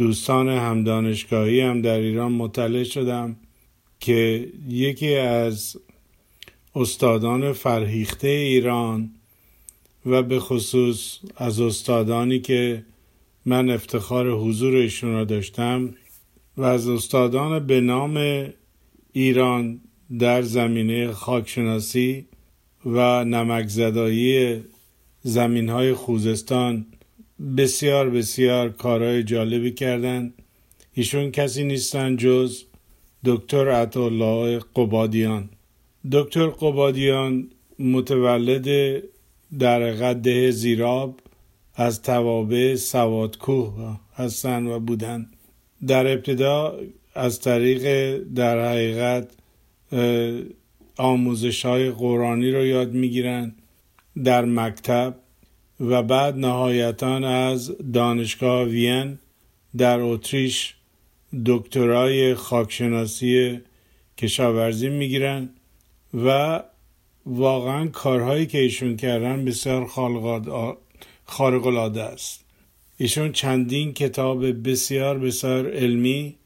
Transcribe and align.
دوستان 0.00 0.48
همدانشگاهی 0.48 1.60
هم 1.60 1.82
در 1.82 1.98
ایران 1.98 2.32
مطلع 2.32 2.84
شدم 2.84 3.36
که 4.00 4.48
یکی 4.68 5.14
از 5.14 5.76
استادان 6.74 7.52
فرهیخته 7.52 8.28
ایران 8.28 9.10
و 10.06 10.22
به 10.22 10.40
خصوص 10.40 11.18
از 11.36 11.60
استادانی 11.60 12.38
که 12.38 12.84
من 13.46 13.70
افتخار 13.70 14.30
حضور 14.30 14.74
ایشون 14.74 15.12
را 15.12 15.24
داشتم 15.24 15.94
و 16.56 16.62
از 16.62 16.88
استادان 16.88 17.66
به 17.66 17.80
نام 17.80 18.46
ایران 19.12 19.80
در 20.18 20.42
زمینه 20.42 21.12
خاکشناسی 21.12 22.26
و 22.86 23.24
نمکزدایی 23.24 24.60
زمین 25.22 25.68
های 25.68 25.94
خوزستان 25.94 26.86
بسیار 27.40 28.10
بسیار 28.10 28.68
کارهای 28.68 29.22
جالبی 29.22 29.72
کردن. 29.72 30.32
ایشون 30.92 31.30
کسی 31.30 31.64
نیستن 31.64 32.16
جز 32.16 32.64
دکتر 33.24 33.68
عطالله 33.68 34.58
قبادیان. 34.76 35.48
دکتر 36.12 36.46
قبادیان 36.46 37.50
متولد 37.78 38.68
در 39.58 39.92
قده 39.92 40.50
زیراب 40.50 41.20
از 41.74 42.02
توابع 42.02 42.74
سوادکوه 42.74 44.00
هستن 44.14 44.66
و 44.66 44.80
بودن. 44.80 45.30
در 45.86 46.06
ابتدا 46.12 46.78
از 47.14 47.40
طریق 47.40 48.16
در 48.18 48.70
حقیقت 48.70 49.30
آموزش 50.96 51.64
های 51.64 51.90
قرآنی 51.90 52.50
رو 52.50 52.66
یاد 52.66 52.92
می‌گیرن. 52.92 53.54
در 54.24 54.44
مکتب 54.44 55.14
و 55.80 56.02
بعد 56.02 56.36
نهایتا 56.36 57.16
از 57.16 57.72
دانشگاه 57.92 58.64
وین 58.64 59.18
در 59.76 60.00
اتریش 60.00 60.74
دکترای 61.46 62.34
خاکشناسی 62.34 63.60
کشاورزی 64.18 64.88
می‌گیرن 64.88 65.48
و 66.14 66.62
واقعا 67.26 67.86
کارهایی 67.86 68.46
که 68.46 68.58
ایشون 68.58 68.96
کردن 68.96 69.44
بسیار 69.44 69.86
خارق 71.24 71.66
العاده 71.66 72.02
است. 72.02 72.44
ایشون 72.96 73.32
چندین 73.32 73.92
کتاب 73.92 74.68
بسیار 74.68 75.18
بسیار 75.18 75.70
علمی 75.70 76.36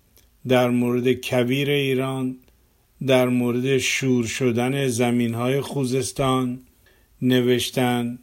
در 0.49 0.71
مورد 0.71 1.13
کبیر 1.13 1.71
ایران 1.71 2.37
در 3.07 3.29
مورد 3.29 3.79
شور 3.79 4.27
شدن 4.27 4.89
زمین 4.89 5.35
های 5.35 5.61
خوزستان 5.61 6.61
نوشتن. 7.23 8.19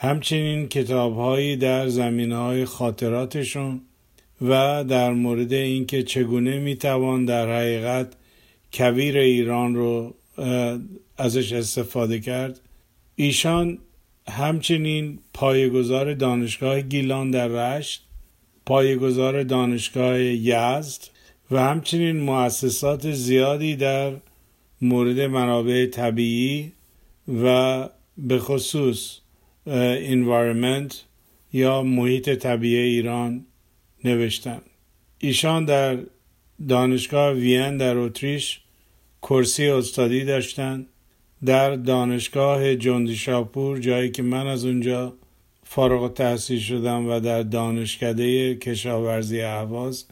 همچنین 0.00 0.68
کتابهایی 0.68 1.56
در 1.56 1.88
زمین 1.88 2.32
های 2.32 2.64
خاطراتشون 2.64 3.80
و 4.42 4.84
در 4.84 5.12
مورد 5.12 5.52
اینکه 5.52 6.02
چگونه 6.02 6.58
می‌توان 6.58 7.24
در 7.24 7.56
حقیقت 7.56 8.12
کویر 8.72 9.18
ایران 9.18 9.74
رو 9.74 10.14
ازش 11.18 11.52
استفاده 11.52 12.20
کرد. 12.20 12.60
ایشان 13.16 13.78
همچنین 14.28 15.18
پایگزار 15.34 16.14
دانشگاه 16.14 16.80
گیلان 16.80 17.30
در 17.30 17.48
رشت 17.48 18.04
پایگزار 18.66 19.42
دانشگاه 19.42 20.20
یزد 20.20 21.02
و 21.50 21.60
همچنین 21.60 22.20
مؤسسات 22.20 23.12
زیادی 23.12 23.76
در 23.76 24.12
مورد 24.82 25.20
منابع 25.20 25.86
طبیعی 25.86 26.72
و 27.42 27.88
به 28.18 28.38
خصوص 28.38 29.18
environment 30.14 30.94
یا 31.52 31.82
محیط 31.82 32.30
طبیعی 32.30 32.90
ایران 32.90 33.46
نوشتن. 34.04 34.60
ایشان 35.18 35.64
در 35.64 35.98
دانشگاه 36.68 37.32
وین 37.32 37.76
در 37.76 37.96
اتریش 37.96 38.60
کرسی 39.22 39.68
استادی 39.68 40.24
داشتند 40.24 40.86
در 41.44 41.76
دانشگاه 41.76 42.74
جندی 42.76 43.16
شاپور 43.16 43.78
جایی 43.78 44.10
که 44.10 44.22
من 44.22 44.46
از 44.46 44.64
اونجا 44.64 45.14
فارغ 45.64 46.14
تحصیل 46.14 46.58
شدم 46.58 47.08
و 47.08 47.20
در 47.20 47.42
دانشکده 47.42 48.54
کشاورزی 48.54 49.40
اهواز 49.40 50.06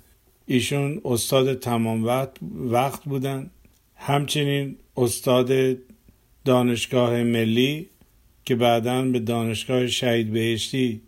ایشون 0.47 1.01
استاد 1.05 1.55
تمام 1.55 2.05
وقت, 2.05 2.31
وقت 2.55 3.05
بودن. 3.05 3.51
همچنین 3.97 4.77
استاد 4.97 5.77
دانشگاه 6.45 7.23
ملی 7.23 7.89
که 8.47 8.55
بعدا 8.55 9.03
به 9.03 9.19
دانشگاه 9.19 9.87
شهید 9.87 10.33
بهشتی 10.33 11.01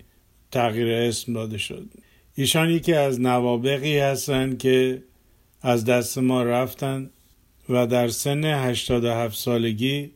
تغییر 0.51 0.89
اسم 0.93 1.33
داده 1.33 1.59
شد. 1.59 1.87
ایشان 2.35 2.71
یکی 2.71 2.93
از 2.93 3.21
نوابقی 3.21 3.99
هستند 3.99 4.59
که 4.59 5.03
از 5.63 5.85
دست 5.85 6.19
ما 6.19 6.43
رفتن 6.43 7.11
و 7.69 7.87
در 7.87 8.09
سن 8.09 8.45
87 8.45 9.39
سالگی 9.39 10.11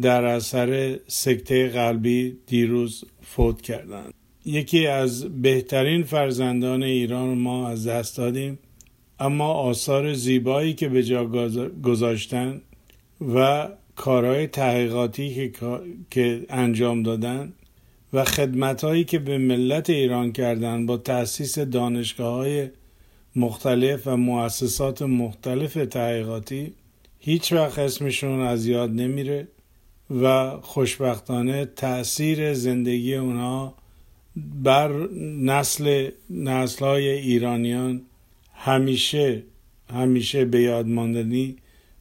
در 0.00 0.24
اثر 0.24 0.98
سکته 1.06 1.68
قلبی 1.68 2.36
دیروز 2.46 3.04
فوت 3.22 3.60
کردند. 3.60 4.14
یکی 4.44 4.86
از 4.86 5.42
بهترین 5.42 6.02
فرزندان 6.02 6.82
ایران 6.82 7.38
ما 7.38 7.68
از 7.68 7.86
دست 7.86 8.16
دادیم 8.16 8.58
اما 9.20 9.52
آثار 9.52 10.12
زیبایی 10.12 10.74
که 10.74 10.88
به 10.88 11.02
جا 11.02 11.24
گذاشتن 11.82 12.60
و 13.34 13.68
کارهای 13.98 14.46
تحقیقاتی 14.46 15.52
که 16.10 16.46
انجام 16.48 17.02
دادن 17.02 17.52
و 18.12 18.24
خدمتهایی 18.24 19.04
که 19.04 19.18
به 19.18 19.38
ملت 19.38 19.90
ایران 19.90 20.32
کردن 20.32 20.86
با 20.86 20.96
تأسیس 20.96 21.58
دانشگاه 21.58 22.34
های 22.34 22.68
مختلف 23.36 24.06
و 24.06 24.16
مؤسسات 24.16 25.02
مختلف 25.02 25.74
تحقیقاتی 25.74 26.72
هیچ 27.18 27.52
وقت 27.52 27.78
اسمشون 27.78 28.40
از 28.40 28.66
یاد 28.66 28.90
نمیره 28.90 29.48
و 30.10 30.56
خوشبختانه 30.60 31.64
تأثیر 31.64 32.54
زندگی 32.54 33.14
اونها 33.14 33.74
بر 34.36 35.08
نسل 35.42 36.10
نسل 36.30 36.84
های 36.84 37.08
ایرانیان 37.08 38.02
همیشه 38.54 39.42
همیشه 39.92 40.44
به 40.44 40.62
یاد 40.62 40.86
ماندنی 40.86 41.56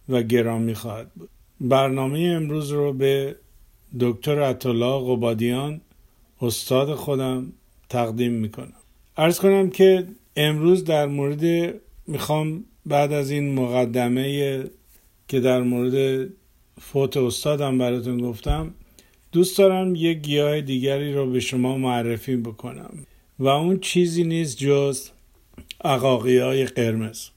و 0.09 0.24
گرامی 0.24 0.74
خواهد 0.74 1.12
بود. 1.14 1.29
برنامه 1.62 2.19
امروز 2.19 2.72
رو 2.72 2.94
به 2.94 3.35
دکتر 4.00 4.41
عطلا 4.41 5.00
قبادیان 5.00 5.81
استاد 6.41 6.94
خودم 6.94 7.53
تقدیم 7.90 8.31
می‌کنم. 8.31 8.73
ارز 9.18 9.40
کنم 9.40 9.69
که 9.69 10.07
امروز 10.35 10.84
در 10.84 11.06
مورد 11.06 11.73
می‌خوام 12.07 12.63
بعد 12.85 13.13
از 13.13 13.31
این 13.31 13.53
مقدمه 13.53 14.63
که 15.28 15.40
در 15.40 15.62
مورد 15.62 16.28
فوت 16.81 17.17
استادم 17.17 17.78
براتون 17.78 18.22
گفتم 18.22 18.73
دوست 19.31 19.57
دارم 19.57 19.96
یک 19.96 20.17
گیاه 20.17 20.62
دیگری 20.62 21.13
رو 21.13 21.31
به 21.31 21.40
شما 21.40 21.78
معرفی 21.78 22.35
بکنم. 22.35 22.93
و 23.40 23.47
اون 23.47 23.79
چیزی 23.79 24.23
نیست 24.23 24.58
جز 24.58 25.09
عقاقی 25.84 26.37
های 26.37 26.66
قرمز. 26.66 27.28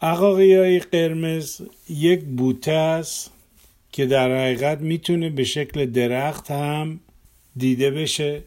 عقاقی 0.00 0.54
های 0.54 0.78
قرمز 0.78 1.60
یک 1.88 2.20
بوته 2.24 2.72
است 2.72 3.32
که 3.92 4.06
در 4.06 4.36
حقیقت 4.36 4.80
می‌تونه 4.80 5.30
به 5.30 5.44
شکل 5.44 5.86
درخت 5.86 6.50
هم 6.50 7.00
دیده 7.56 7.90
بشه. 7.90 8.42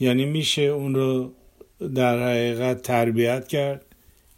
یعنی 0.00 0.24
میشه 0.24 0.62
اون 0.62 0.94
رو 0.94 1.32
در 1.94 2.22
حقیقت 2.28 2.82
تربیت 2.82 3.48
کرد 3.48 3.86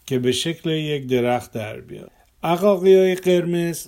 که 0.07 0.19
به 0.19 0.33
شکل 0.33 0.71
یک 0.71 1.07
درخت 1.07 1.53
در 1.53 1.81
بیاد. 1.81 2.11
عقاقی 2.43 2.95
های 2.95 3.15
قرمز 3.15 3.87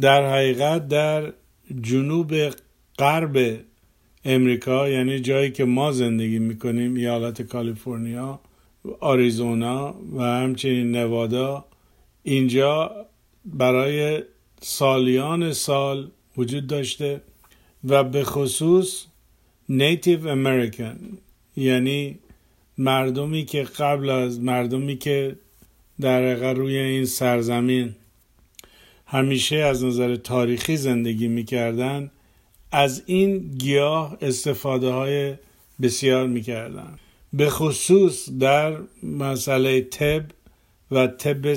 در 0.00 0.32
حقیقت 0.32 0.88
در 0.88 1.32
جنوب 1.82 2.34
غرب 2.98 3.60
امریکا 4.24 4.88
یعنی 4.88 5.20
جایی 5.20 5.50
که 5.50 5.64
ما 5.64 5.92
زندگی 5.92 6.38
می‌کنیم 6.38 6.94
ایالت 6.94 7.42
کالیفرنیا 7.42 8.40
آریزونا 9.00 9.94
و 10.16 10.22
همچنین 10.22 10.92
نوادا 10.92 11.64
اینجا 12.22 13.06
برای 13.44 14.22
سالیان 14.60 15.52
سال 15.52 16.10
وجود 16.36 16.66
داشته 16.66 17.20
و 17.84 18.04
به 18.04 18.24
خصوص 18.24 19.04
نیتیو 19.68 20.28
امریکن 20.28 20.98
یعنی 21.56 22.18
مردمی 22.78 23.44
که 23.44 23.62
قبل 23.62 24.10
از 24.10 24.40
مردمی 24.40 24.96
که 24.96 25.36
در 26.00 26.54
روی 26.54 26.76
این 26.76 27.04
سرزمین 27.04 27.94
همیشه 29.06 29.56
از 29.56 29.84
نظر 29.84 30.16
تاریخی 30.16 30.76
زندگی 30.76 31.28
می‌کردن 31.28 32.10
از 32.72 33.02
این 33.06 33.38
گیاه 33.38 34.18
استفاده 34.20 34.90
های 34.90 35.34
بسیار 35.82 36.26
می‌کردن. 36.26 36.98
به 37.32 37.50
خصوص 37.50 38.28
در 38.40 38.76
مسئله 39.02 39.80
طب 39.80 40.22
و 40.90 41.06
طب 41.06 41.54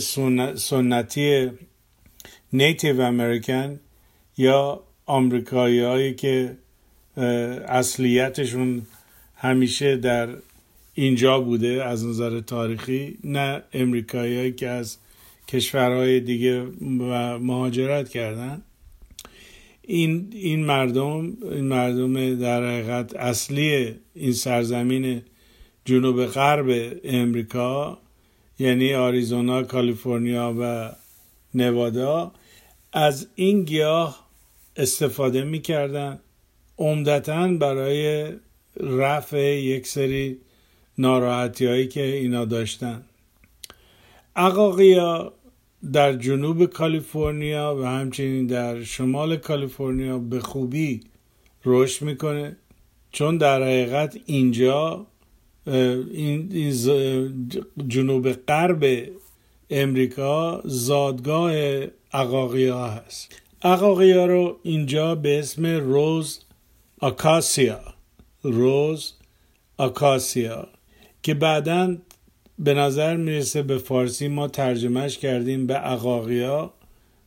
سنتی 0.56 1.50
نیتیو 2.54 3.02
امریکن 3.02 3.80
یا 4.38 4.84
آمریکایی 5.06 5.80
هایی 5.80 6.14
که 6.14 6.58
اصلیتشون 7.68 8.82
همیشه 9.36 9.98
در 9.98 10.30
اینجا 10.94 11.40
بوده 11.40 11.86
از 11.86 12.06
نظر 12.06 12.40
تاریخی 12.40 13.18
نه 13.24 13.64
امریکایی 13.74 14.52
که 14.52 14.68
از 14.68 14.98
کشورهای 15.48 16.20
دیگه 16.20 16.64
و 17.00 17.40
مهاجرت 17.40 18.10
کردن. 18.10 18.62
این 19.82 20.28
این 20.32 20.66
مردم 20.66 21.38
این 21.42 21.66
مردم 21.66 22.36
در 22.36 22.64
حقیقت 22.64 23.16
اصلی 23.16 23.96
این 24.16 24.32
سرزمین 24.34 25.22
جنوب 25.86 26.26
غرب 26.26 26.98
امریکا 27.04 27.98
یعنی 28.60 28.94
آریزونا 28.94 29.64
کالیفرنیا 29.64 30.56
و 30.60 30.92
نوادا 31.54 32.32
از 32.94 33.28
این 33.36 33.64
گیاه 33.64 34.28
استفاده 34.76 35.44
می‌کردن. 35.44 36.20
عمدتا 36.78 37.48
برای 37.48 38.32
رفع 38.80 39.40
یک 39.40 39.88
سری 39.88 40.38
ناراحتی 40.98 41.66
هایی 41.66 41.88
که 41.88 42.04
اینا 42.04 42.46
داشتن. 42.46 43.04
عقاقیا 44.36 45.34
در 45.94 46.14
جنوب 46.14 46.66
کالیفرنیا 46.66 47.76
و 47.80 47.86
همچنین 47.86 48.48
در 48.48 48.84
شمال 48.84 49.38
کالیفرنیا 49.38 50.20
به 50.20 50.40
خوبی 50.40 51.02
رشد 51.66 52.06
می‌کنه 52.06 52.58
چون 53.12 53.38
در 53.38 53.64
حقیقت 53.64 54.18
اینجا 54.26 55.08
این 56.12 56.72
جنوب 57.88 58.32
غرب 58.32 59.10
امریکا 59.72 60.62
زادگاه 60.66 61.54
عقاقیا 62.14 62.88
هست. 62.88 63.42
عقاقیا 63.64 64.26
رو 64.26 64.60
اینجا 64.64 65.16
به 65.16 65.40
اسم 65.40 65.66
روز 65.66 66.40
آکاسیا 67.00 67.82
روز 68.44 69.14
آکاسیا 69.78 70.68
که 71.24 71.34
بعدا 71.34 71.98
به 72.60 72.74
نظر 72.74 73.16
می‌رسه 73.16 73.62
به 73.62 73.78
فارسی 73.78 74.28
ما 74.28 74.48
ترجمهش 74.48 75.18
کردیم 75.18 75.68
به 75.68 75.74
عقاقیا. 75.74 76.74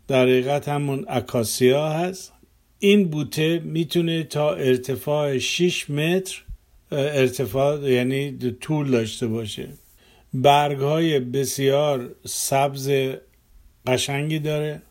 در 0.09 0.23
حقیقت 0.23 0.69
همون 0.69 1.05
اکاسیا 1.09 1.89
هست. 1.89 2.33
این 2.79 3.09
بوته 3.09 3.59
می‌تونه 3.59 4.23
تا 4.23 4.55
ارتفاع 4.55 5.39
6 5.39 5.91
متر 5.91 6.43
ارتفاع 6.93 7.91
یعنی 7.91 8.39
طول 8.61 8.91
داشته 8.91 9.27
باشه. 9.27 9.69
برگ 10.35 10.79
های 10.79 11.21
بسیار 11.21 12.15
سبز 12.27 12.91
قشنگی 13.87 14.39
داره 14.39 14.83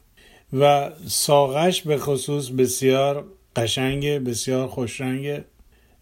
و 0.53 0.91
ساقش 1.07 1.81
به 1.81 1.97
خصوص 1.97 2.49
بسیار 2.49 3.25
قشنگه 3.55 4.19
بسیار 4.19 4.67
خوشرنگه 4.67 5.45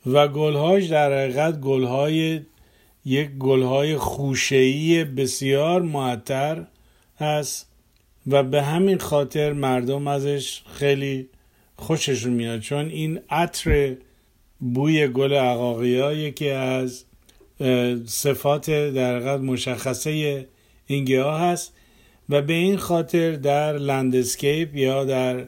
و 0.05 0.27
گلهاش 0.27 0.85
در 0.85 1.13
حقیقت 1.13 1.59
گلهای 1.59 2.41
یک 3.05 3.29
گلهای 3.29 3.97
خوشهی 3.97 5.03
بسیار 5.03 5.81
معطر 5.81 6.65
هست 7.19 7.69
و 8.27 8.43
به 8.43 8.61
همین 8.61 8.97
خاطر 8.97 9.53
مردم 9.53 10.07
ازش 10.07 10.61
خیلی 10.73 11.29
خوششون 11.75 12.33
میاد 12.33 12.59
چون 12.59 12.89
این 12.89 13.19
عطر 13.29 13.95
بوی 14.59 15.07
گل 15.07 15.33
عقاقیا 15.33 16.13
یکی 16.13 16.49
از 16.49 17.05
صفات 18.05 18.69
در 18.69 19.37
مشخصه 19.37 20.47
این 20.87 21.05
گیاه 21.05 21.41
هست 21.41 21.73
و 22.29 22.41
به 22.41 22.53
این 22.53 22.77
خاطر 22.77 23.31
در 23.31 23.77
لندسکیپ 23.77 24.75
یا 24.75 25.05
در 25.05 25.45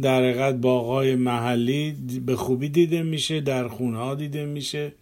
در 0.00 0.18
حقیقت 0.18 0.54
باغهای 0.54 1.14
محلی 1.14 1.96
به 2.26 2.36
خوبی 2.36 2.68
دیده 2.68 3.02
میشه 3.02 3.40
در 3.40 3.68
خونه 3.68 3.98
ها 3.98 4.14
دیده 4.14 4.44
میشه 4.44 4.92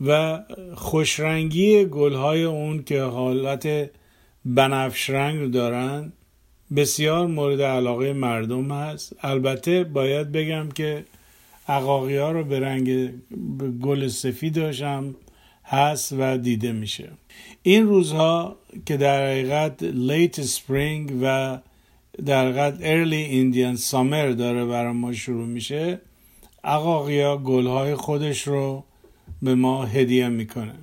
و 0.00 0.40
خوشرنگی 0.74 1.84
گلهای 1.84 2.44
اون 2.44 2.82
که 2.82 3.02
حالت 3.02 3.90
بنفش 4.44 5.10
رنگ 5.10 5.50
دارن 5.50 6.12
بسیار 6.76 7.26
مورد 7.26 7.62
علاقه 7.62 8.12
مردم 8.12 8.72
هست. 8.72 9.16
البته 9.20 9.84
باید 9.84 10.32
بگم 10.32 10.68
که 10.68 11.04
اقاقیا 11.68 12.32
رو 12.32 12.44
به 12.44 12.60
رنگ 12.60 13.10
گل 13.82 14.08
سفید 14.08 14.54
داشتم. 14.54 15.14
هست 15.66 16.14
و 16.18 16.38
دیده 16.38 16.72
میشه. 16.72 17.10
این 17.62 17.86
روزها 17.86 18.56
که 18.86 18.96
در 18.96 19.26
حقیقت 19.26 19.82
late 19.82 20.40
spring 20.40 21.12
و 21.22 21.58
در 22.26 22.44
حقیقت 22.44 22.78
early 22.80 23.16
Indian 23.16 23.76
summer 23.76 24.28
داره 24.28 24.64
برای 24.64 24.92
ما 24.92 25.12
شروع 25.12 25.46
میشه 25.46 26.00
عقاقیا 26.64 27.36
گلهای 27.36 27.94
خودش 27.94 28.42
رو 28.42 28.84
به 29.42 29.54
ما 29.54 29.84
هدیه 29.84 30.28
می‌کنه. 30.28 30.74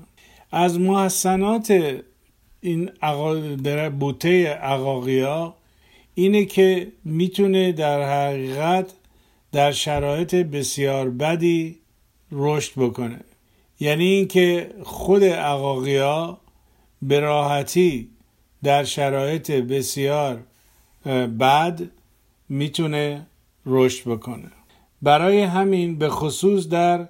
از 0.52 0.80
محسنات 0.80 1.98
این 2.62 2.90
در 3.64 3.90
بوته 3.90 4.48
عقاقیا 4.48 5.56
اینه 6.16 6.46
که 6.46 6.92
می‌تونه 7.06 7.72
در 7.72 8.02
حقیقت 8.02 8.94
در 9.52 9.72
شرایط 9.72 10.36
بسیار 10.36 11.10
بدی 11.10 11.80
رشد 12.32 12.72
بکنه. 12.76 13.20
یعنی 13.84 14.04
اینکه 14.06 14.70
خود 14.84 15.24
عقاقیا 15.24 16.38
به 17.02 17.20
راحتی 17.20 18.10
در 18.64 18.84
شرایط 18.84 19.52
بسیار 19.52 20.44
بد 21.40 21.82
می‌تونه 22.50 23.26
رشد 23.66 24.10
بکنه. 24.10 24.52
برای 25.02 25.42
همین 25.42 25.98
به 25.98 26.10
خصوص 26.10 26.68
در 26.68 27.10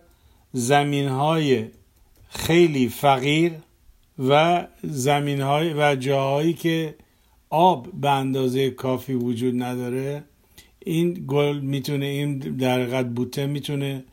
زمین 0.54 1.08
های 1.08 1.66
خیلی 2.30 2.90
فقیر 2.90 3.52
و 4.30 4.68
زمین 4.83 5.42
های 5.42 5.74
و 5.74 5.95
جاهایی 5.95 6.54
که 6.54 6.95
آب 7.50 7.88
به 7.94 8.09
اندازه 8.09 8.69
کافی 8.69 9.14
وجود 9.14 9.64
نداره 9.64 10.24
این 10.80 11.26
گل 11.28 11.59
می‌تونه 11.59 12.06
این 12.06 12.38
در 12.38 13.04
بوته 13.04 13.45
می‌تونه 13.45 14.04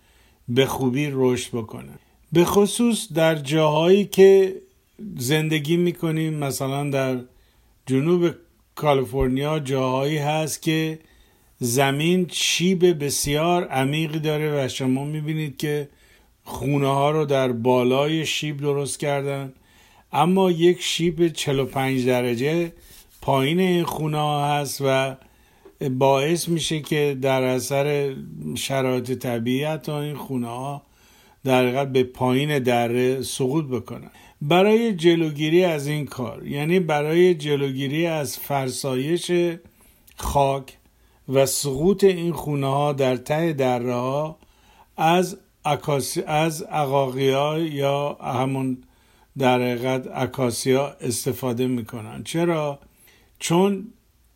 به 0.49 0.67
خوبی 0.67 1.09
رشد 1.13 1.51
بکنه. 1.57 1.93
به 2.33 2.45
خصوص 2.45 3.13
در 3.13 3.35
جاهایی 3.35 4.05
که 4.05 4.55
زندگی 5.17 5.77
می‌کنیم 5.77 6.35
مثلا 6.35 6.91
در 6.91 7.19
جنوب 7.87 8.35
کالیفرنیا 8.75 9.59
جاهایی 9.59 10.19
هست 10.19 10.63
که 10.63 10.99
زمین 11.59 12.27
شیب 12.33 13.05
بسیار 13.05 13.69
عمیقی 13.69 14.19
داره 14.19 14.65
و 14.65 14.69
شما 14.69 15.05
می‌بینید 15.05 15.57
که 15.57 15.89
خونه 16.45 16.89
ها 16.89 17.11
رو 17.11 17.25
در 17.25 17.53
بالای 17.53 18.27
شیب 18.27 18.57
درست 18.57 19.01
کردن. 19.01 19.53
اما 20.13 20.51
یک 20.51 20.83
شیب 20.83 21.29
45 21.29 22.07
درجه 22.07 22.73
پایین 23.23 23.61
این 23.61 23.85
خونه 23.85 24.19
ها 24.19 24.49
هست 24.49 24.83
و 24.85 25.17
باعث 25.91 26.49
میشه 26.49 26.81
که 26.81 27.19
در 27.23 27.43
اثر 27.43 28.17
شرایط 28.55 29.13
طبیعت 29.13 29.89
این 29.89 30.17
خونه 30.17 30.47
ها 30.47 30.83
در 31.45 31.85
به 31.85 32.05
پایین 32.05 32.59
دره 32.59 33.23
سقوط 33.23 33.65
بکنن. 33.65 34.11
برای 34.43 34.95
جلوگیری 34.95 35.65
از 35.65 35.87
این 35.87 36.07
کار 36.07 36.47
یعنی 36.47 36.81
برای 36.81 37.35
جلوگیری 37.35 38.07
از 38.07 38.39
فرسایش 38.39 39.33
خاک 40.17 40.77
و 41.29 41.47
سقوط 41.47 42.05
این 42.05 42.33
خونه 42.33 42.67
ها 42.67 42.93
در 42.93 43.17
ته 43.17 43.53
دره 43.53 43.95
ها 43.95 44.39
از 44.97 45.39
اکاسی 45.65 46.23
از 46.23 46.63
عقاقیا 46.63 47.59
یا 47.59 48.13
همون 48.13 48.79
در 49.39 49.63
حقیقت 49.63 50.09
اکاسیا 50.15 50.97
استفاده 51.01 51.67
می‌کنن. 51.67 52.25
چرا؟ 52.25 52.79
چون 53.39 53.93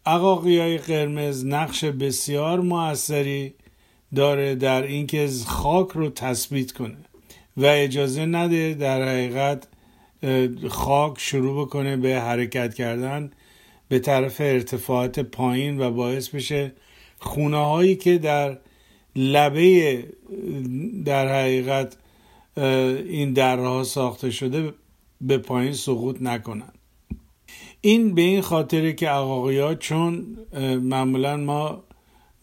عقاقیای 0.07 0.79
قرمز 0.79 1.45
نقش 1.45 1.85
بسیار 1.85 2.61
موثری 2.61 3.55
داره 4.15 4.55
در 4.55 4.83
اینکه 4.83 5.29
خاک 5.47 5.89
رو 5.91 6.11
تثبیت 6.11 6.73
کنه. 6.73 6.97
و 7.57 7.67
اجازه 7.67 8.27
نده 8.27 8.75
در 8.75 9.09
حقیقت 9.09 9.67
خاک 10.69 11.21
شروع 11.21 11.67
بکنه 11.67 11.97
به 11.97 12.21
حرکت 12.21 12.75
کردن 12.75 13.31
به 13.89 13.99
طرف 13.99 14.41
ارتفاعات 14.41 15.21
پایین 15.21 15.81
و 15.81 15.91
باعث 15.91 16.29
بشه 16.29 16.73
خونه 17.19 17.57
هایی 17.57 17.97
که 17.97 18.19
در 18.19 18.59
لبه 19.17 20.05
در 21.05 21.41
حقیقت 21.41 21.97
این 23.07 23.33
درها 23.33 23.85
ساخته 23.85 24.31
شده 24.31 24.75
به 25.21 25.39
پایین 25.39 25.73
سقوط 25.73 26.17
نکنند 26.23 26.79
این 27.81 28.15
به 28.15 28.23
این 28.23 28.41
خاطره 28.41 28.93
که 28.93 29.09
عقاقی 29.09 29.77
چون 29.77 30.27
معمولا 30.83 31.37
ما 31.37 31.85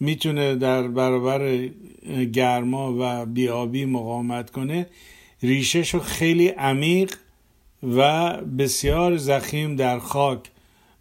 می‌تونه 0.02 0.54
در 0.54 0.88
برابر 0.88 1.68
گرما 2.32 2.96
و 2.98 3.26
بیابی 3.26 3.84
مقاومت 3.84 4.50
کنه 4.50 4.86
ریشهشو 5.42 6.00
خیلی 6.00 6.48
عمیق 6.48 7.14
و 7.96 8.32
بسیار 8.36 9.16
زخیم 9.16 9.76
در 9.76 9.98
خاک 9.98 10.40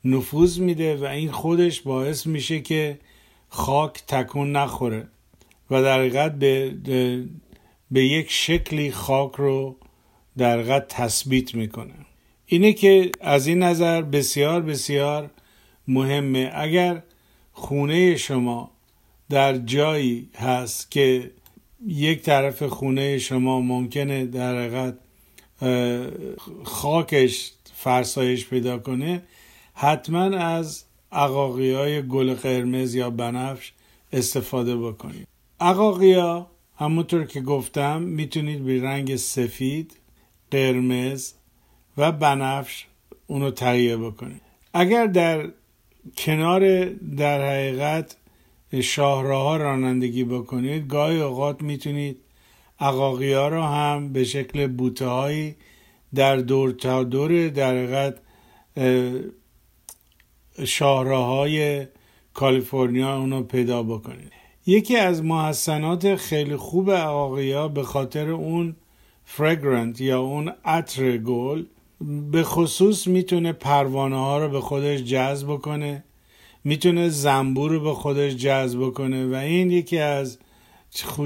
نفوذ 0.06 0.60
میده 0.60 0.96
و 0.96 1.04
این 1.04 1.32
خودش 1.32 1.82
باعث 1.82 2.28
میشه 2.28 2.62
که 2.62 3.00
خاک 3.50 4.04
تکون 4.08 4.52
نخوره 4.52 5.08
و 5.72 5.82
در 5.82 6.00
حقیقت 6.00 6.36
به, 6.40 6.74
به 7.92 8.06
یک 8.06 8.32
شکلی 8.32 8.92
خاک 8.92 9.32
رو 9.36 9.76
در 10.38 10.60
حقیقت 10.60 10.88
تثبیت 10.88 11.56
می‌کنه. 11.56 11.94
اینه 12.46 12.74
که 12.74 13.12
از 13.22 13.48
این 13.48 13.64
نظر 13.64 14.02
بسیار 14.02 14.62
بسیار 14.62 15.30
مهمه. 15.88 16.52
اگر 16.54 17.04
خونه 17.54 18.18
شما 18.18 18.72
در 19.32 19.58
جایی 19.58 20.30
هست 20.36 20.92
که 20.92 21.32
یک 21.88 22.22
طرف 22.22 22.64
خونه 22.64 23.18
شما 23.18 23.62
ممکنه 23.62 24.26
در 24.26 24.58
حقیقت 24.58 24.98
خاکش 26.64 27.52
فرسایش 27.74 28.48
پیدا 28.48 28.78
کنه 28.78 29.24
حتما 29.74 30.24
از 30.24 30.84
عقاقی 31.12 31.72
های 31.74 32.08
گل 32.08 32.34
قرمز 32.34 32.96
یا 32.96 33.10
بنفش 33.10 33.74
استفاده 34.14 34.78
بکنید. 34.78 35.28
عقاقی 35.60 36.14
ها 36.14 36.52
همونطور 36.78 37.26
که 37.26 37.42
گفتم 37.42 38.02
می‌تونید 38.02 38.66
به 38.66 38.82
رنگ 38.82 39.16
سفید 39.16 39.98
قرمز 40.52 41.34
و 41.98 42.12
بنفش 42.12 42.86
اونو 43.28 43.52
تهیه 43.52 43.98
بکنید. 43.98 44.42
اگر 44.74 45.08
در 45.08 45.50
کنار 46.18 46.86
در 46.94 47.50
حقیقت 47.50 48.16
شاهراه 48.80 49.58
رانندگی 49.58 50.24
بکنید 50.24 50.88
گاهی 50.88 51.22
اوقات 51.22 51.62
می‌تونید 51.62 52.18
عقاقی 52.80 53.34
ها 53.34 53.48
رو 53.48 53.62
هم 53.62 54.14
به 54.14 54.24
شکل 54.24 54.68
بوته 54.68 55.06
هایی 55.06 55.56
در 56.16 56.36
دور 56.36 56.72
تا 56.72 57.04
دور 57.04 57.48
در 57.48 57.72
حقیقت 57.72 58.18
شاهراه 60.66 61.26
های 61.26 61.88
کالیفرنیا 62.34 63.18
اونو 63.18 63.44
پیدا 63.44 63.84
بکنید. 63.84 64.32
یکی 64.66 64.98
از 64.98 65.24
محسنات 65.24 66.16
خیلی 66.16 66.56
خوب 66.56 66.92
عقاقی 66.92 67.68
به 67.68 67.84
خاطر 67.84 68.30
اون 68.30 68.76
فرگرنت 69.26 70.02
یا 70.02 70.22
اون 70.22 70.52
عطر 70.66 71.18
گل 71.18 71.66
به 72.32 72.44
خصوص 72.44 73.08
می‌تونه 73.08 73.54
پروانه 73.54 74.16
ها 74.18 74.38
رو 74.38 74.50
به 74.50 74.62
خودش 74.62 75.00
جذب 75.00 75.56
کنه 75.56 76.04
می‌تونه 76.64 77.10
زنبور 77.10 77.72
رو 77.72 77.80
به 77.80 77.94
خودش 77.94 78.36
جذب 78.36 78.90
کنه 78.90 79.26
و 79.28 79.36
این 79.36 79.72
یکی 79.72 79.98
از 79.98 80.38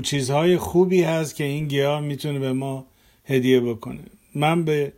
چیزهای 0.03 0.57
خوبی 0.57 1.03
هست 1.03 1.35
که 1.35 1.43
این 1.43 1.67
گیاه 1.67 2.01
می‌تونه 2.01 2.39
به 2.39 2.53
ما 2.53 2.85
هدیه 3.25 3.59
بکنه. 3.59 4.03
من 4.35 4.65
به 4.65 4.93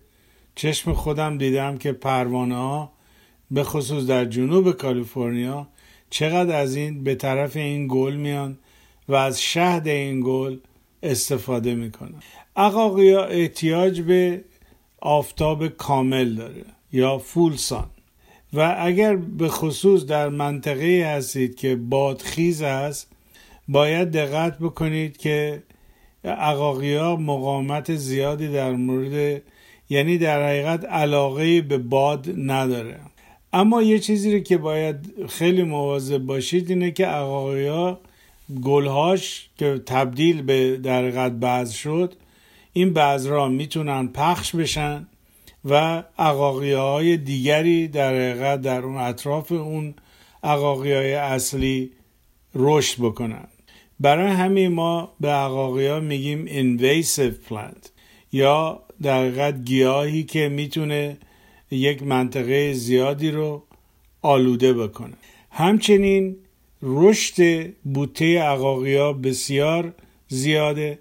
چشم 0.56 0.94
خودم 0.94 1.38
دیدم 1.38 1.78
که 1.78 1.92
پروانه 1.92 2.56
ها 2.56 2.92
به 3.52 3.64
خصوص 3.64 4.06
در 4.06 4.26
جنوب 4.26 4.72
کالیفرنیا 4.72 5.68
چقدر 6.10 6.56
از 6.56 6.76
این 6.76 7.04
به 7.04 7.16
طرف 7.16 7.56
این 7.56 7.88
گل 7.90 8.16
میان 8.16 8.58
و 9.10 9.16
از 9.16 9.42
شهد 9.42 9.88
این 9.88 10.22
گل 10.26 10.58
استفاده 11.04 11.76
می‌کنن. 11.76 12.22
عقاقی 12.56 13.14
احتیاج 13.14 14.02
به 14.02 14.44
آفتاب 15.02 15.68
کامل 15.68 16.36
داره 16.36 16.66
یا 16.92 17.18
فولسان. 17.18 17.90
و 18.54 18.76
اگر 18.80 19.16
به 19.16 19.48
خصوص 19.48 20.06
در 20.06 20.30
منطقه 20.30 21.14
هستید 21.16 21.56
که 21.56 21.76
بادخیز 21.76 22.62
است 22.62 23.12
باید 23.68 24.12
دقت 24.12 24.60
بکنید 24.60 25.18
که 25.18 25.64
عقاقی 26.24 26.96
ها 26.96 27.16
مقاومت 27.16 27.96
زیادی 27.96 28.48
در 28.48 28.72
مورد 28.72 29.42
یعنی 29.90 30.18
در 30.18 30.48
حقیقت 30.48 30.86
علاقه 30.86 31.62
به 31.62 31.78
باد 31.78 32.34
نداره. 32.38 33.00
اما 33.54 33.82
یه 33.82 34.00
چیزی 34.00 34.34
رو 34.34 34.40
که 34.40 34.58
باید 34.58 34.96
خیلی 35.30 35.64
مواظب 35.64 36.18
باشید 36.18 36.70
اینه 36.70 36.92
که 36.92 37.06
عقاقی 37.06 37.68
ها 37.68 38.00
گلهاش 38.64 39.50
که 39.58 39.82
تبدیل 39.86 40.42
به 40.42 40.78
در 40.78 41.30
بعض 41.30 41.72
شد 41.72 42.14
این 42.74 42.94
بذرها 42.94 43.48
می‌تونن 43.48 44.08
پخش 44.08 44.56
بشن. 44.56 45.08
و 45.66 46.04
عقاقی 46.20 46.74
های 46.74 47.18
دیگری 47.18 47.88
در 47.88 48.14
حقیقت 48.14 48.62
در 48.62 48.82
اون 48.82 48.98
اطراف 48.98 49.52
اون 49.52 49.94
عقاقی 50.44 50.94
های 50.94 51.14
اصلی 51.14 51.92
رشد 52.56 53.02
بکنن. 53.02 53.48
برای 54.00 54.32
همین 54.32 54.68
ما 54.68 55.14
به 55.20 55.30
عقاقی 55.30 55.88
ها 55.88 56.00
میگیم 56.00 56.46
invasive 56.48 57.50
plant 57.50 57.90
یا 58.32 58.84
در 59.02 59.20
حقیقت 59.20 59.64
گیاهی 59.64 60.24
که 60.24 60.50
می‌تونه 60.50 61.18
یک 61.72 62.04
منطقه 62.04 62.74
زیادی 62.74 63.32
رو 63.32 63.64
آلوده 64.22 64.74
بکنه. 64.74 65.14
همچنین 65.52 66.36
رشد 66.82 67.68
بوته 67.84 68.40
عقاقی 68.40 69.14
بسیار 69.14 69.94
زیاده 70.28 71.00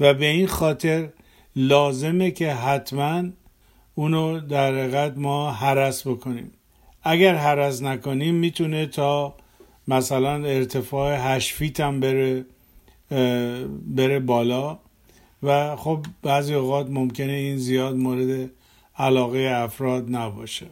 و 0.00 0.14
به 0.14 0.26
این 0.26 0.46
خاطر 0.46 1.08
لازمه 1.56 2.30
که 2.30 2.52
حتما 2.52 3.24
اونو 3.98 4.40
در 4.40 4.72
حقیقت 4.72 5.12
ما 5.16 5.50
حرس 5.50 6.06
بکنیم. 6.06 6.50
اگر 7.02 7.34
حرس 7.34 7.82
نکنیم 7.82 8.34
می‌تونه 8.34 8.86
تا 8.86 9.34
مثلا 9.88 10.34
ارتفاع 10.44 11.34
8 11.34 11.54
فیت 11.54 11.80
هم 11.80 12.00
بره 12.00 12.44
بره 13.96 14.20
بالا. 14.20 14.78
و 15.42 15.76
خب 15.76 16.06
بعضی 16.22 16.54
اوقات 16.54 16.90
ممکنه 16.90 17.32
این 17.32 17.56
زیاد 17.56 17.96
مورد 17.96 18.50
علاقه 18.96 19.38
افراد 19.38 20.16
نباشه. 20.16 20.66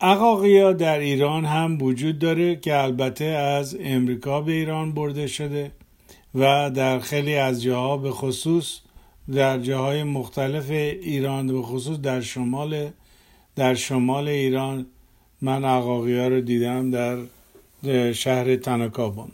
عقاقیا 0.00 0.72
در 0.72 0.98
ایران 0.98 1.44
هم 1.44 1.82
وجود 1.82 2.18
داره 2.18 2.56
که 2.56 2.76
البته 2.76 3.24
از 3.24 3.76
امریکا 3.80 4.40
به 4.40 4.52
ایران 4.52 4.92
برده 4.92 5.26
شده 5.26 5.70
و 6.34 6.70
در 6.70 6.98
خیلی 6.98 7.34
از 7.34 7.62
جاها 7.62 7.96
به 7.96 8.10
خصوص 8.10 8.78
در 9.32 9.58
جاهای 9.58 10.04
مختلف 10.04 10.70
ایران 10.70 11.46
به 11.46 11.62
خصوص 11.62 11.98
در 11.98 12.20
شمال 12.20 12.90
در 13.56 13.74
شمال 13.74 14.28
ایران 14.28 14.86
من 15.40 15.64
عقاقی 15.64 16.18
ها 16.18 16.28
رو 16.28 16.40
دیدم 16.40 16.90
در 17.82 18.12
شهر 18.12 18.56
تنکابون 18.56 19.30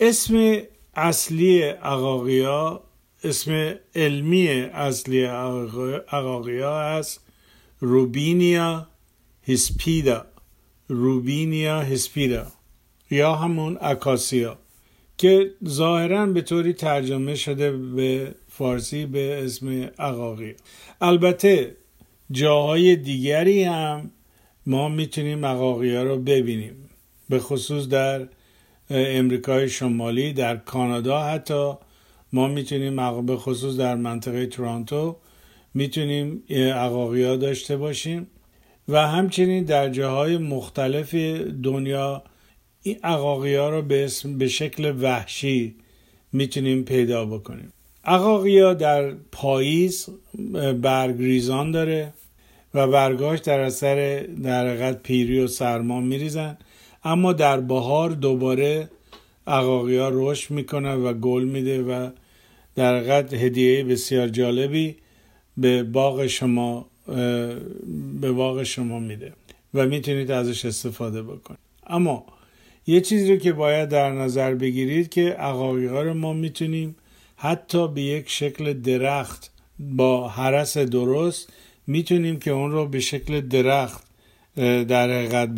اسم 0.00 0.62
اصلی 0.94 1.62
عقاقی 1.62 2.40
ها 2.40 2.82
اسم 3.24 3.74
علمی 3.94 4.48
اصلی 4.48 5.24
عقاقی 5.24 6.58
ها 6.58 6.80
است 6.80 7.20
روبینیا 7.80 8.86
هسپیدا 9.48 10.26
روبینیا 10.88 11.80
هسپیدا 11.80 12.46
یا 13.10 13.34
همون 13.34 13.78
اکاسیا 13.80 14.58
که 15.18 15.50
ظاهرا 15.68 16.26
به 16.26 16.42
طوری 16.42 16.72
ترجمه 16.72 17.34
شده 17.34 17.72
به 17.72 18.34
فارسی 18.58 19.06
به 19.06 19.44
اسم 19.44 19.90
عقاقی 19.98 20.54
البته 21.00 21.76
جاهای 22.30 22.96
دیگری 22.96 23.62
هم 23.62 24.10
ما 24.66 24.88
می‌تونیم 24.88 25.46
عقاقی 25.46 25.94
ها 25.94 26.02
رو 26.02 26.18
ببینیم. 26.18 26.74
به 27.28 27.38
خصوص 27.38 27.88
در 27.88 28.28
امریکای 28.90 29.68
شمالی 29.68 30.32
در 30.32 30.56
کانادا 30.56 31.22
حتی 31.22 31.72
ما 32.32 32.48
می‌تونیم 32.48 33.26
به 33.26 33.36
خصوص 33.36 33.76
در 33.76 33.94
منطقه 33.94 34.46
تورانتو 34.46 35.16
می‌تونیم 35.74 36.42
عقاقی 36.74 37.24
ها 37.24 37.36
داشته 37.36 37.76
باشیم. 37.76 38.26
و 38.88 39.08
همچنین 39.08 39.64
در 39.64 39.88
جاهای 39.88 40.36
مختلف 40.36 41.14
دنیا 41.62 42.22
این 42.82 42.98
عقاقی 43.04 43.54
ها 43.54 43.70
رو 43.70 43.82
به, 43.82 44.04
اسم 44.04 44.38
به 44.38 44.48
شکل 44.48 44.94
وحشی 45.00 45.76
می‌تونیم 46.32 46.84
پیدا 46.84 47.24
بکنیم. 47.24 47.72
عقاقی 48.04 48.74
در 48.74 49.10
پاییز 49.32 50.08
برگریزان 50.80 51.70
داره 51.70 52.12
و 52.74 52.86
برگاش 52.86 53.38
در 53.38 53.60
اثر 53.60 54.26
در 54.42 54.92
پیری 54.92 55.40
و 55.40 55.46
سرما 55.46 56.00
میریزن. 56.00 56.58
اما 57.04 57.32
در 57.32 57.60
بهار 57.60 58.10
دوباره 58.10 58.88
عقاقی 59.46 59.96
ها 59.96 60.10
رشد 60.12 60.50
می‌کنه 60.50 60.94
و 60.94 61.12
گل 61.12 61.44
میده 61.44 61.82
و 61.82 62.10
در 62.74 62.96
حقیقت 62.96 63.34
هدیه 63.34 63.84
بسیار 63.84 64.28
جالبی 64.28 64.96
به 65.56 65.82
باغ 65.82 66.26
شما 66.26 66.86
به 68.20 68.32
باغ 68.32 68.62
شما 68.62 68.98
میده 68.98 69.32
و 69.74 69.86
می‌تونید 69.86 70.30
ازش 70.30 70.64
استفاده 70.64 71.22
بکنید. 71.22 71.58
اما 71.86 72.26
یه 72.86 73.00
چیزی 73.00 73.32
رو 73.32 73.38
که 73.38 73.52
باید 73.52 73.88
در 73.88 74.12
نظر 74.12 74.54
بگیرید 74.54 75.08
که 75.08 75.30
عقاقی 75.30 75.86
ها 75.86 76.02
رو 76.02 76.14
ما 76.14 76.32
می‌تونیم 76.32 76.96
حتی 77.42 77.88
به 77.88 78.02
یک 78.02 78.30
شکل 78.30 78.72
درخت 78.72 79.50
با 79.78 80.28
حرس 80.28 80.78
درست 80.78 81.52
می‌تونیم 81.86 82.38
که 82.38 82.50
اون 82.50 82.70
رو 82.70 82.86
به 82.86 83.00
شکل 83.00 83.40
درخت 83.40 84.04
در 84.88 85.10
حقیقت 85.10 85.48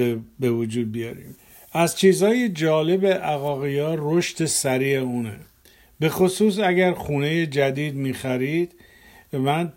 به 0.41 0.51
وجود 0.51 0.93
بیاریم. 0.93 1.37
از 1.73 1.99
چیزهای 1.99 2.49
جالب 2.49 3.07
عقاقیا 3.07 3.95
رشد 3.99 4.45
سریع 4.45 5.01
اونه. 5.01 5.37
به 6.01 6.09
خصوص 6.09 6.59
اگر 6.59 6.93
خونه 6.93 7.47
جدید 7.47 7.95
می‌خرید 7.95 8.73
من 9.33 9.73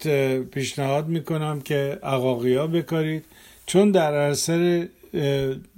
پیشنهاد 0.52 1.08
می‌کنم 1.08 1.62
که 1.62 2.00
عقاقیا 2.04 2.68
بکارید. 2.68 3.26
چون 3.66 3.92
در 3.92 4.14
اثر 4.14 4.88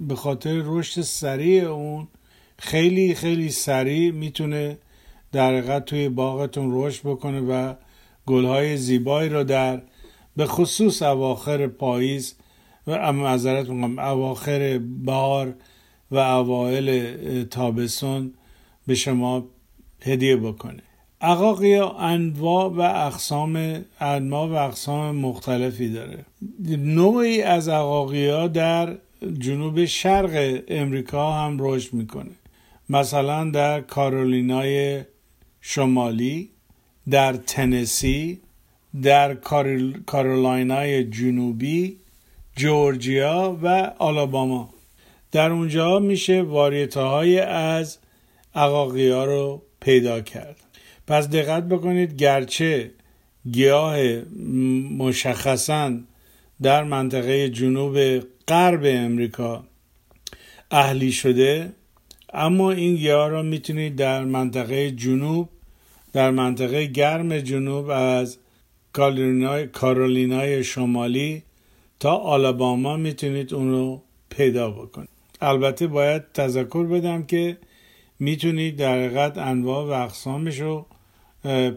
به 0.00 0.14
خاطر 0.16 0.62
رشد 0.64 1.00
سریع 1.00 1.64
اون 1.64 2.08
خیلی 2.58 3.14
خیلی 3.14 3.50
سریع 3.50 4.10
می‌تونه 4.12 4.78
در 5.32 5.48
حقیقت 5.48 5.84
توی 5.84 6.08
باغتون 6.08 6.68
رشد 6.72 7.00
بکنه 7.02 7.40
و 7.40 7.74
گلهای 8.26 8.76
زیبایی 8.76 9.28
رو 9.28 9.44
در 9.44 9.82
به 10.36 10.46
خصوص 10.46 11.02
اواخر 11.02 11.66
پاییز 11.66 12.34
و 12.86 13.12
معذرت 13.12 13.68
می‌کنم 13.68 13.98
اواخر 13.98 14.80
بهار 15.04 15.54
و 16.10 16.16
اوایل 16.16 17.44
تابستون 17.44 18.34
به 18.86 18.94
شما 18.94 19.44
هدیه 20.02 20.36
بکنه. 20.36 20.82
عقاقیا 21.20 21.90
انواع 21.90 22.68
و 22.68 22.80
اقسام 22.80 23.84
انواع 24.00 24.48
و 24.48 24.52
اقسام 24.52 25.16
مختلفی 25.16 25.92
داره. 25.92 26.24
نوعی 26.78 27.42
از 27.42 27.68
عقاقیا 27.68 28.48
در 28.48 28.96
جنوب 29.38 29.84
شرق 29.84 30.62
امریکا 30.68 31.32
هم 31.32 31.56
رشد 31.60 31.94
می‌کنه. 31.94 32.30
مثلا 32.88 33.50
در 33.50 33.80
کارولینای 33.80 35.02
شمالی 35.60 36.50
در 37.10 37.32
تنسی 37.32 38.40
در 39.02 39.34
کارولینای 40.06 41.04
جنوبی 41.04 41.96
جورجیا 42.56 43.58
و 43.62 43.92
آلاباما. 43.98 44.74
در 45.32 45.50
اونجا 45.50 45.98
میشه 45.98 46.42
واریته 46.42 47.00
های 47.00 47.38
از 47.40 47.98
عقاقی 48.54 49.10
رو 49.10 49.62
پیدا 49.80 50.20
کرد. 50.20 50.56
پس 51.06 51.28
دقت 51.28 51.62
بکنید 51.64 52.16
گرچه 52.16 52.90
گیاه 53.52 53.96
مشخصا 54.98 55.98
در 56.62 56.84
منطقه 56.84 57.48
جنوب 57.48 58.20
غرب 58.48 58.82
امریکا 58.84 59.64
اهلی 60.70 61.12
شده 61.12 61.72
اما 62.34 62.70
این 62.70 62.96
گیاه 62.96 63.28
را 63.28 63.42
می‌تونید 63.42 63.96
در 63.96 64.24
منطقه 64.24 64.90
جنوب 64.90 65.48
در 66.12 66.30
منطقه 66.30 66.86
گرم 66.86 67.38
جنوب 67.38 67.88
از 67.88 68.38
کارولینای 69.72 70.64
شمالی 70.64 71.42
تا 72.00 72.16
آلاباما 72.16 72.96
می‌تونید 72.96 73.54
اون 73.54 73.70
رو 73.70 74.02
پیدا 74.28 74.70
بکنید. 74.70 75.08
البته 75.40 75.86
باید 75.86 76.32
تذکر 76.34 76.84
بدم 76.86 77.22
که 77.22 77.58
می‌تونید 78.18 78.76
در 78.76 78.98
حقیقت 78.98 79.38
انواع 79.38 79.84
و 79.86 80.04
اقسامش 80.04 80.60
رو 80.60 80.86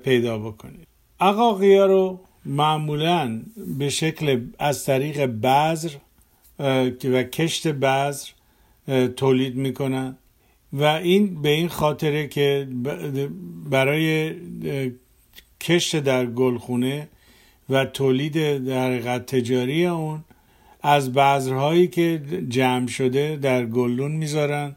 پیدا 0.03 0.37
بکنید. 0.37 0.87
عقاقیه 1.19 1.85
رو 1.85 2.19
معمولا 2.45 3.41
به 3.77 3.89
شکل 3.89 4.41
از 4.59 4.85
طریق 4.85 5.25
بذر 5.25 5.89
و 7.03 7.23
کشت 7.23 7.67
بذر 7.67 8.27
تولید 9.15 9.55
می‌کنن. 9.55 10.17
و 10.73 10.83
این 10.83 11.41
به 11.41 11.49
این 11.49 11.67
خاطره 11.67 12.27
که 12.27 12.67
برای 13.69 14.35
کشت 15.61 15.99
در 15.99 16.25
گلخونه 16.25 17.07
و 17.69 17.85
تولید 17.85 18.65
در 18.65 19.19
تجاری 19.19 19.85
اون 19.85 20.23
از 20.81 21.13
بذرهایی 21.13 21.87
که 21.87 22.21
جمع 22.49 22.87
شده 22.87 23.35
در 23.41 23.65
گلدون 23.65 24.11
می‌ذارن 24.11 24.75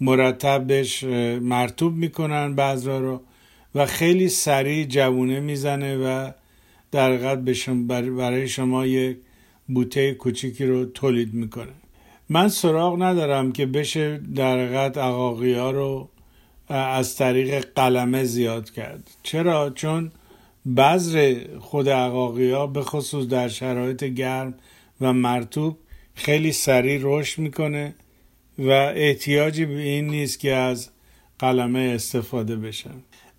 مرتبش 0.00 1.04
مرتوب 1.40 1.94
می‌کنن 1.94 2.54
بذرها 2.54 2.98
رو 2.98 3.20
و 3.74 3.86
خیلی 3.86 4.28
سریع 4.28 4.84
جوونه 4.84 5.40
می‌زنه 5.40 5.96
و 5.96 6.30
در 6.90 7.12
حقیقت 7.12 7.38
برای 8.00 8.48
شما 8.48 8.86
یک 8.86 9.16
بوته 9.68 10.14
کوچیکی 10.14 10.66
رو 10.66 10.84
تولید 10.84 11.34
می‌کنه. 11.34 11.72
من 12.28 12.48
سراغ 12.48 13.02
ندارم 13.02 13.52
که 13.52 13.66
بشه 13.66 14.20
در 14.34 14.58
حقیقت 14.58 14.98
عقاقی 14.98 15.54
ها 15.54 15.70
رو 15.70 16.08
از 16.68 17.16
طریق 17.16 17.66
قلمه 17.74 18.24
زیاد 18.24 18.70
کرد 18.70 19.10
چرا؟ 19.22 19.70
چون 19.70 20.12
بذر 20.76 21.36
خود 21.60 21.88
عقاقی 21.88 22.50
ها 22.50 22.66
به 22.66 22.82
خصوص 22.82 23.26
در 23.26 23.48
شرایط 23.48 24.04
گرم 24.04 24.54
و 25.00 25.12
مرتوب 25.12 25.78
خیلی 26.14 26.52
سریع 26.52 27.00
رشد 27.02 27.38
می‌کنه 27.38 27.94
و 28.58 28.70
احتیاجی 28.70 29.64
به 29.64 29.82
این 29.82 30.10
نیست 30.10 30.40
که 30.40 30.54
از 30.54 30.90
قلمه 31.38 31.92
استفاده 31.94 32.56
بشن 32.56 32.94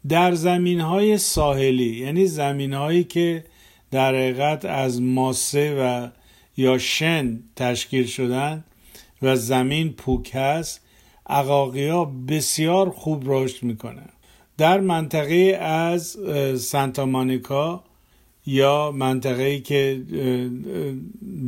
در 0.09 0.33
زمین 0.33 0.79
های 0.79 1.17
ساحلی 1.17 1.95
یعنی 1.95 2.25
زمین 2.25 2.73
هایی 2.73 3.03
که 3.03 3.43
در 3.91 4.15
حقیقت 4.15 4.65
از 4.65 5.01
ماسه 5.01 5.75
و 5.79 6.07
یا 6.57 6.77
شن 6.77 7.39
تشکیل 7.55 8.05
شدن 8.05 8.63
و 9.21 9.35
زمین 9.35 9.93
پوک 9.93 10.31
هست 10.33 10.81
عقاقی 11.29 11.87
ها 11.87 12.05
بسیار 12.05 12.89
خوب 12.89 13.23
رشد 13.25 13.63
می‌کنن 13.63 14.09
در 14.57 14.79
منطقه 14.79 15.57
از 15.61 16.17
سانتا 16.61 17.05
مانیکا 17.05 17.83
یا 18.45 18.91
منطقه 18.91 19.59
که 19.59 20.01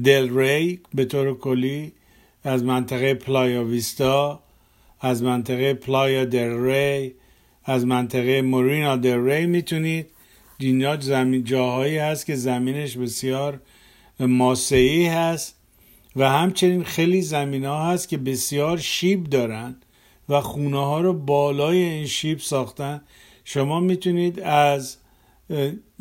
دل 0.03 0.37
ری 0.39 0.79
به 0.93 1.05
طور 1.05 1.37
کلی 1.37 1.91
از 2.43 2.63
منطقه 2.63 3.13
پلایا 3.13 3.63
ویستا 3.63 4.39
از 5.01 5.23
منطقه 5.23 5.73
پلایا 5.73 6.25
دل 6.25 6.65
ری 6.65 7.13
از 7.65 7.85
منطقه 7.85 8.41
مورینا 8.41 8.95
دل 8.95 9.25
ری 9.25 9.45
می‌تونید. 9.45 10.05
اینجا 10.57 10.99
زمین 10.99 11.43
جاهایی 11.43 11.97
هست 11.97 12.25
که 12.25 12.35
زمینش 12.35 12.97
بسیار 12.97 13.59
ماسعی 14.19 15.05
هست. 15.05 15.58
و 16.19 16.29
همچنین 16.29 16.83
خیلی 16.83 17.21
زمین 17.21 17.65
ها 17.65 17.91
هست 17.91 18.09
که 18.09 18.17
بسیار 18.17 18.77
شیب 18.77 19.23
دارن 19.23 19.75
و 20.29 20.41
خونه 20.41 20.77
ها 20.77 21.01
رو 21.01 21.13
بالای 21.13 21.77
این 21.77 22.05
شیب 22.05 22.39
ساختن. 22.39 23.01
شما 23.43 23.79
می‌تونید 23.79 24.39
از 24.39 24.97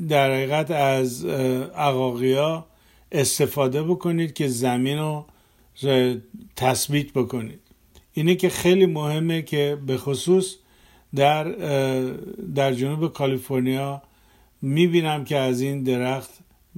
در 0.09 0.33
حقیقت 0.33 0.71
از 0.71 1.25
عقاقیا 1.75 2.67
استفاده 3.13 3.83
بکنید 3.83 4.33
که 4.33 4.49
زمین 4.49 4.99
رو 4.99 5.27
تثبیت 6.57 7.13
بکنید. 7.13 7.61
اینه 8.13 8.35
که 8.35 8.49
خیلی 8.49 8.87
مهمه 8.87 9.43
که 9.43 9.79
به 9.87 9.97
خصوص 9.97 10.55
در 11.15 11.45
در 12.55 12.73
جنوب 12.73 13.13
کالیفرنیا 13.13 14.03
می‌بینم 14.63 15.25
که 15.25 15.37
از 15.37 15.61
این 15.61 15.83
درخت 15.83 16.31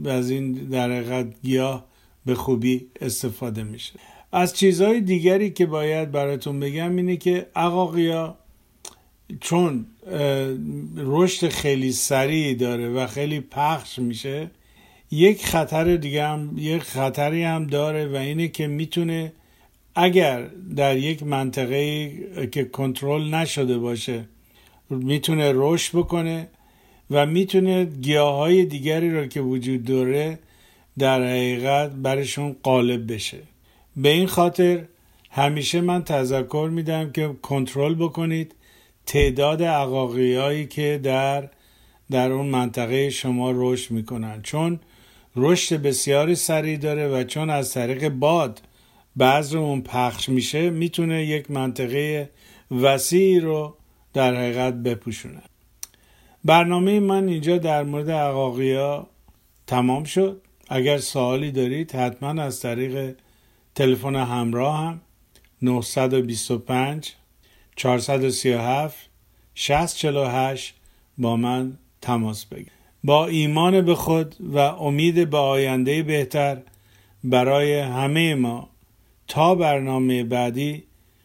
از 0.07 0.31
این 0.31 0.53
در 0.53 0.93
حقیقت 0.93 1.27
گیاه 1.43 1.90
به 2.27 2.35
خوبی 2.35 2.87
استفاده 3.01 3.63
میشه. 3.63 3.93
از 4.33 4.57
چیزهای 4.57 5.01
دیگری 5.01 5.51
که 5.51 5.67
باید 5.67 6.13
براتون 6.13 6.61
بگم 6.61 6.97
اینه 6.97 7.17
که 7.17 7.47
عقاقیا 7.57 8.37
چون 9.41 9.87
رشد 10.97 11.49
خیلی 11.49 11.93
سریعی 11.93 12.55
داره 12.55 12.89
و 12.89 13.07
خیلی 13.07 13.41
پخش 13.41 13.99
میشه 13.99 14.51
یک 15.11 15.47
خطر 15.47 15.97
دیگه 15.97 16.27
هم 16.27 16.55
یک 16.57 16.83
خطری 16.83 17.43
هم 17.43 17.67
داره 17.67 18.07
و 18.07 18.17
اینه 18.17 18.49
که 18.49 18.67
می‌تونه 18.67 19.33
اگر 19.95 20.47
در 20.77 20.97
یک 20.97 21.23
منطقه 21.23 22.13
که 22.53 22.65
کنترل 22.65 23.35
نشده 23.35 23.79
باشه 23.79 24.25
می‌تونه 24.91 25.53
رشد 25.55 25.99
بکنه 25.99 26.49
و 27.11 27.27
می‌تونه 27.27 27.85
گیاه 27.85 28.35
های 28.35 28.65
دیگری 28.65 29.11
رو 29.15 29.27
که 29.27 29.41
وجود 29.41 29.85
داره 29.85 30.39
در 30.99 31.23
حقیقت 31.23 31.91
برشون 31.91 32.57
قالب 32.63 33.13
بشه. 33.13 33.39
به 33.97 34.09
این 34.09 34.27
خاطر 34.27 34.85
همیشه 35.31 35.81
من 35.81 36.05
تذکر 36.05 36.71
میدم 36.73 37.13
که 37.13 37.31
کنترل 37.43 37.95
بکنید 37.95 38.55
تعداد 39.07 39.61
هایی 39.61 40.67
که 40.67 41.01
در 41.03 41.49
در 42.11 42.33
اون 42.33 42.47
منطقه 42.47 43.11
شما 43.11 43.53
رشد 43.55 43.91
می‌کنن. 43.91 44.43
چون 44.43 44.81
رشد 45.37 45.83
بسیاری 45.83 46.35
سریع 46.35 46.77
داره 46.77 47.09
و 47.09 47.25
چون 47.25 47.51
از 47.51 47.75
طریق 47.75 48.09
باد 48.09 48.63
بعض 49.17 49.55
اون 49.55 49.81
پخش 49.81 50.29
میشه 50.29 50.71
می‌تونه 50.71 51.25
یک 51.25 51.51
منطقه 51.51 52.31
وسیعی 52.71 53.41
رو 53.41 53.77
در 54.13 54.35
حقیقت 54.35 54.75
بپوشونه. 54.75 55.43
برنامه 56.45 57.01
من 57.01 57.29
اینجا 57.29 57.59
در 57.59 57.83
مورد 57.83 58.09
ها 58.11 59.07
تمام 59.67 60.05
شد. 60.05 60.43
اگر 60.73 60.99
سوالی 60.99 61.53
دارید 61.53 61.93
حتما 61.93 62.43
از 62.43 62.61
طریق 62.61 63.17
تلفن 63.75 64.17
همراه 64.17 64.79
هم 64.79 65.01
925 65.63 67.13
437 67.77 69.11
6048 69.55 70.75
با 71.19 71.37
من 71.37 71.79
تماس 72.01 72.45
بگیر 72.45 72.73
با 73.05 73.27
ایمان 73.27 73.81
به 73.81 73.95
خود 73.95 74.37
و 74.41 74.59
امید 74.59 75.31
به 75.31 75.39
آینده 75.39 76.03
بهتر 76.03 76.63
برای 77.25 77.79
همه 77.79 78.35
ما 78.35 78.69
تا 79.29 79.55
برنامه 79.55 80.25
بعدی 80.25 80.85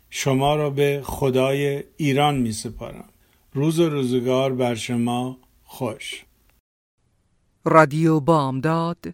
شما 0.10 0.56
را 0.56 0.70
به 0.70 1.02
خدای 1.04 1.84
ایران 1.98 2.38
می 2.38 2.52
سپارم. 2.52 3.10
روز 3.54 3.80
و 3.80 3.90
روزگار 3.90 4.54
بر 4.54 4.76
شما 4.76 5.38
خوش. 5.64 6.26
رادیو 7.66 8.20
بامداد 8.20 9.14